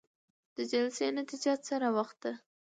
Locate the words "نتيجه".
1.19-1.53